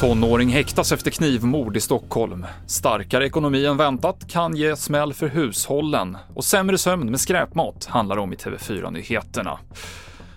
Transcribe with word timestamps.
Tonåring 0.00 0.48
häktas 0.48 0.92
efter 0.92 1.10
knivmord 1.10 1.76
i 1.76 1.80
Stockholm. 1.80 2.46
Starkare 2.66 3.26
ekonomi 3.26 3.66
än 3.66 3.76
väntat 3.76 4.28
kan 4.28 4.56
ge 4.56 4.76
smäll 4.76 5.12
för 5.12 5.28
hushållen. 5.28 6.16
Och 6.34 6.44
sämre 6.44 6.78
sömn 6.78 7.10
med 7.10 7.20
skräpmat 7.20 7.84
handlar 7.84 8.16
om 8.16 8.32
i 8.32 8.36
TV4-nyheterna. 8.36 9.58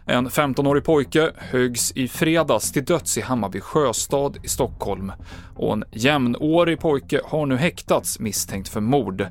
En 0.05 0.29
15-årig 0.29 0.83
pojke 0.83 1.31
höggs 1.37 1.91
i 1.91 2.07
fredags 2.07 2.71
till 2.71 2.85
döds 2.85 3.17
i 3.17 3.21
Hammarby 3.21 3.59
sjöstad 3.59 4.37
i 4.43 4.47
Stockholm. 4.47 5.11
Och 5.55 5.73
en 5.73 5.83
jämnårig 5.91 6.79
pojke 6.79 7.21
har 7.25 7.45
nu 7.45 7.57
häktats 7.57 8.19
misstänkt 8.19 8.69
för 8.69 8.81
mord. 8.81 9.27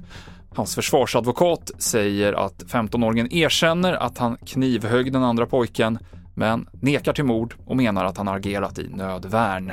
Hans 0.54 0.74
försvarsadvokat 0.74 1.70
säger 1.78 2.32
att 2.32 2.64
15-åringen 2.64 3.32
erkänner 3.32 3.92
att 3.92 4.18
han 4.18 4.36
knivhögg 4.36 5.12
den 5.12 5.22
andra 5.22 5.46
pojken, 5.46 5.98
men 6.34 6.68
nekar 6.72 7.12
till 7.12 7.24
mord 7.24 7.54
och 7.66 7.76
menar 7.76 8.04
att 8.04 8.16
han 8.16 8.28
agerat 8.28 8.78
i 8.78 8.88
nödvärn. 8.88 9.72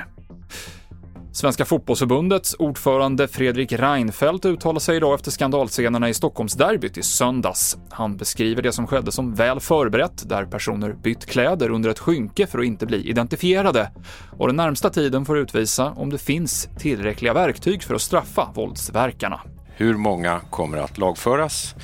Svenska 1.31 1.65
fotbollsförbundets 1.65 2.55
ordförande 2.59 3.27
Fredrik 3.27 3.71
Reinfeldt 3.71 4.45
uttalar 4.45 4.79
sig 4.79 4.97
idag 4.97 5.13
efter 5.13 5.31
skandalscenerna 5.31 6.09
i 6.09 6.13
Stockholmsderbyt 6.13 6.97
i 6.97 7.03
söndags. 7.03 7.77
Han 7.89 8.17
beskriver 8.17 8.61
det 8.61 8.71
som 8.71 8.87
skedde 8.87 9.11
som 9.11 9.33
väl 9.33 9.59
förberett, 9.59 10.29
där 10.29 10.45
personer 10.45 10.93
bytt 10.93 11.25
kläder 11.25 11.69
under 11.69 11.89
ett 11.89 11.99
skynke 11.99 12.47
för 12.47 12.59
att 12.59 12.65
inte 12.65 12.85
bli 12.85 13.09
identifierade. 13.09 13.91
Och 14.37 14.47
den 14.47 14.55
närmsta 14.55 14.89
tiden 14.89 15.25
får 15.25 15.37
utvisa 15.37 15.91
om 15.91 16.09
det 16.09 16.17
finns 16.17 16.69
tillräckliga 16.77 17.33
verktyg 17.33 17.83
för 17.83 17.95
att 17.95 18.01
straffa 18.01 18.51
våldsverkarna. 18.55 19.41
Hur 19.79 19.97
många 19.97 20.39
kommer 20.49 20.77
att 20.77 20.97
lagföras? 20.97 21.75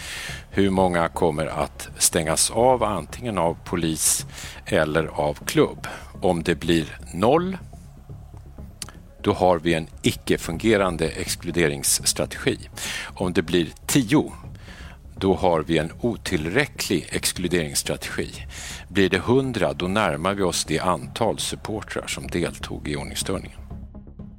Hur 0.50 0.70
många 0.70 1.08
kommer 1.08 1.46
att 1.46 1.90
stängas 1.98 2.52
av 2.52 2.84
antingen 2.84 3.38
av 3.38 3.58
polis 3.66 4.26
eller 4.66 5.06
av 5.06 5.34
klubb? 5.46 5.88
Om 6.22 6.44
det 6.44 6.56
blir 6.56 6.98
noll 7.14 7.58
då 9.22 9.34
har 9.34 9.60
vi 9.60 9.74
en 9.74 9.88
icke-fungerande 10.02 11.08
exkluderingsstrategi. 11.08 12.58
Om 13.04 13.34
det 13.34 13.42
blir 13.42 13.68
tio, 13.88 14.32
då 15.18 15.36
har 15.36 15.62
vi 15.62 15.78
en 15.78 15.92
otillräcklig 16.02 17.08
exkluderingsstrategi. 17.12 18.32
Blir 18.90 19.10
det 19.10 19.18
100 19.18 19.74
då 19.74 19.88
närmar 19.88 20.34
vi 20.34 20.44
oss 20.44 20.66
det 20.66 20.80
antal 20.80 21.40
supportrar 21.40 22.08
som 22.08 22.28
deltog 22.28 22.88
i 22.88 22.96
ordningsstörningen. 22.96 23.65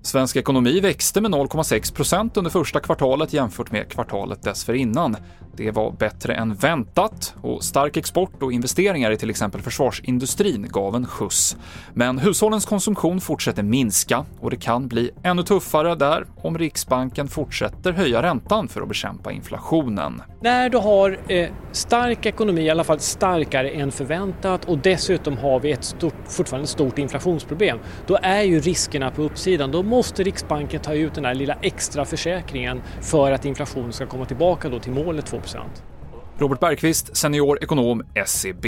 Svensk 0.06 0.36
ekonomi 0.36 0.80
växte 0.80 1.20
med 1.20 1.30
0,6 1.30 1.94
procent 1.94 2.36
under 2.36 2.50
första 2.50 2.80
kvartalet 2.80 3.32
jämfört 3.32 3.72
med 3.72 3.88
kvartalet 3.88 4.42
dessförinnan. 4.42 5.16
Det 5.56 5.70
var 5.70 5.92
bättre 5.92 6.34
än 6.34 6.54
väntat 6.54 7.34
och 7.42 7.64
stark 7.64 7.96
export 7.96 8.42
och 8.42 8.52
investeringar 8.52 9.10
i 9.10 9.16
till 9.16 9.30
exempel 9.30 9.62
försvarsindustrin 9.62 10.68
gav 10.70 10.96
en 10.96 11.06
skjuts. 11.06 11.56
Men 11.94 12.18
hushållens 12.18 12.66
konsumtion 12.66 13.20
fortsätter 13.20 13.62
minska 13.62 14.24
och 14.40 14.50
det 14.50 14.56
kan 14.56 14.88
bli 14.88 15.10
ännu 15.22 15.42
tuffare 15.42 15.94
där 15.94 16.26
om 16.36 16.58
Riksbanken 16.58 17.28
fortsätter 17.28 17.92
höja 17.92 18.22
räntan 18.22 18.68
för 18.68 18.82
att 18.82 18.88
bekämpa 18.88 19.32
inflationen. 19.32 20.22
När 20.40 20.68
du 20.68 20.78
har 20.78 21.18
eh, 21.28 21.50
stark 21.72 22.26
ekonomi, 22.26 22.62
i 22.62 22.70
alla 22.70 22.84
fall 22.84 23.00
starkare 23.00 23.70
än 23.70 23.92
förväntat 23.92 24.64
och 24.64 24.78
dessutom 24.78 25.36
har 25.36 25.60
vi 25.60 25.72
ett 25.72 25.84
stort, 25.84 26.14
fortfarande 26.28 26.64
ett 26.64 26.70
stort 26.70 26.98
inflationsproblem, 26.98 27.78
då 28.06 28.18
är 28.22 28.42
ju 28.42 28.60
riskerna 28.60 29.10
på 29.10 29.22
uppsidan. 29.22 29.70
Då 29.70 29.82
måste 29.82 30.22
Riksbanken 30.22 30.80
ta 30.80 30.94
ut 30.94 31.14
den 31.14 31.22
där 31.22 31.34
lilla 31.34 31.54
extra 31.62 32.04
försäkringen 32.04 32.82
för 33.00 33.32
att 33.32 33.44
inflationen 33.44 33.92
ska 33.92 34.06
komma 34.06 34.24
tillbaka 34.24 34.68
då 34.68 34.78
till 34.78 34.92
målet 34.92 35.26
2 35.26 35.40
Robert 36.38 36.60
Bergqvist, 36.60 37.16
senior 37.16 37.58
ekonom, 37.62 38.02
SEB. 38.26 38.64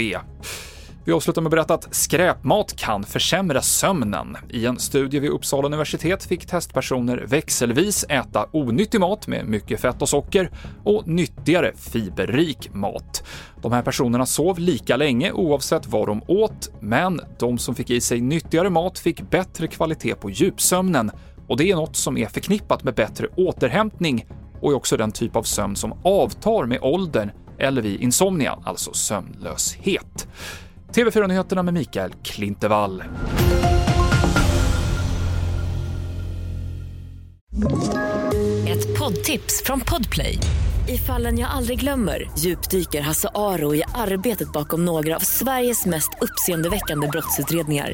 Vi 1.05 1.13
avslutar 1.13 1.41
med 1.41 1.47
att 1.47 1.51
berätta 1.51 1.73
att 1.73 1.95
skräpmat 1.95 2.75
kan 2.75 3.03
försämra 3.03 3.61
sömnen. 3.61 4.37
I 4.49 4.65
en 4.65 4.79
studie 4.79 5.19
vid 5.19 5.29
Uppsala 5.29 5.65
universitet 5.65 6.23
fick 6.23 6.45
testpersoner 6.45 7.25
växelvis 7.27 8.05
äta 8.09 8.45
onyttig 8.51 8.99
mat 8.99 9.27
med 9.27 9.45
mycket 9.45 9.79
fett 9.81 10.01
och 10.01 10.09
socker 10.09 10.51
och 10.83 11.07
nyttigare 11.07 11.73
fiberrik 11.75 12.73
mat. 12.73 13.23
De 13.61 13.71
här 13.71 13.81
personerna 13.81 14.25
sov 14.25 14.59
lika 14.59 14.97
länge 14.97 15.31
oavsett 15.31 15.87
vad 15.87 16.07
de 16.07 16.21
åt, 16.27 16.71
men 16.79 17.21
de 17.39 17.57
som 17.57 17.75
fick 17.75 17.89
i 17.89 18.01
sig 18.01 18.21
nyttigare 18.21 18.69
mat 18.69 18.99
fick 18.99 19.29
bättre 19.29 19.67
kvalitet 19.67 20.15
på 20.15 20.29
djupsömnen 20.29 21.11
och 21.47 21.57
det 21.57 21.71
är 21.71 21.75
något 21.75 21.95
som 21.95 22.17
är 22.17 22.27
förknippat 22.27 22.83
med 22.83 22.93
bättre 22.93 23.27
återhämtning 23.35 24.25
och 24.61 24.71
är 24.71 24.75
också 24.75 24.97
den 24.97 25.11
typ 25.11 25.35
av 25.35 25.43
sömn 25.43 25.75
som 25.75 25.93
avtar 26.03 26.65
med 26.65 26.79
åldern 26.81 27.31
eller 27.57 27.81
vid 27.81 28.01
insomnia, 28.01 28.59
alltså 28.63 28.93
sömnlöshet. 28.93 30.27
TV4-nyheterna 30.93 31.63
med 31.63 31.73
Mikael 31.73 32.11
Klintevall. 32.23 33.03
Ett 38.67 38.99
poddtips 38.99 39.63
från 39.65 39.79
Podplay. 39.79 40.37
I 40.87 40.97
fallen 40.97 41.39
jag 41.39 41.49
aldrig 41.49 41.79
glömmer 41.79 42.31
djupdyker 42.37 43.01
Hasse 43.01 43.29
Aro 43.35 43.75
i 43.75 43.83
arbetet 43.95 44.51
bakom 44.51 44.85
några 44.85 45.15
av 45.15 45.19
Sveriges 45.19 45.85
mest 45.85 46.09
uppseendeväckande 46.21 47.07
brottsutredningar 47.07 47.93